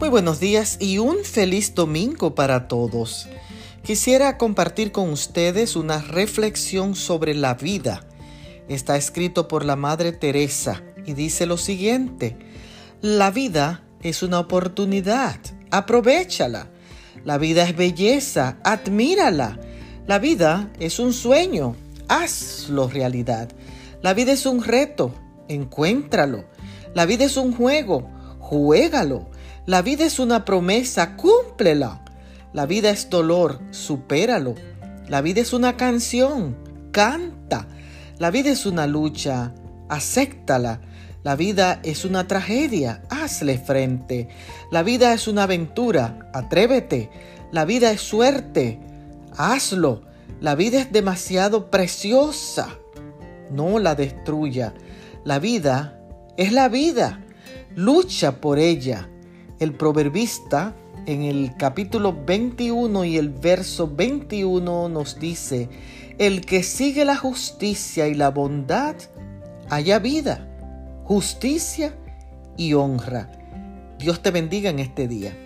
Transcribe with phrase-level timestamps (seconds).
[0.00, 3.28] Muy buenos días y un feliz domingo para todos.
[3.82, 8.06] Quisiera compartir con ustedes una reflexión sobre la vida.
[8.66, 12.38] Está escrito por la Madre Teresa y dice lo siguiente,
[13.02, 15.38] la vida es una oportunidad,
[15.70, 16.70] aprovechala.
[17.26, 19.60] La vida es belleza, admírala.
[20.06, 21.76] La vida es un sueño,
[22.08, 23.50] hazlo realidad.
[24.00, 25.12] La vida es un reto,
[25.48, 26.46] encuéntralo.
[26.94, 28.08] La vida es un juego,
[28.38, 29.29] juégalo.
[29.66, 32.02] La vida es una promesa, cúmplela.
[32.52, 34.54] La vida es dolor, supéralo.
[35.08, 36.56] La vida es una canción,
[36.92, 37.68] canta.
[38.18, 39.52] La vida es una lucha,
[39.88, 40.80] acéptala.
[41.22, 44.28] La vida es una tragedia, hazle frente.
[44.70, 47.10] La vida es una aventura, atrévete.
[47.52, 48.80] La vida es suerte,
[49.36, 50.02] hazlo.
[50.40, 52.78] La vida es demasiado preciosa,
[53.50, 54.72] no la destruya.
[55.22, 56.00] La vida
[56.38, 57.22] es la vida,
[57.74, 59.10] lucha por ella.
[59.60, 65.68] El proverbista en el capítulo 21 y el verso 21 nos dice,
[66.16, 68.96] el que sigue la justicia y la bondad,
[69.68, 70.48] haya vida,
[71.04, 71.94] justicia
[72.56, 73.30] y honra.
[73.98, 75.36] Dios te bendiga en este día.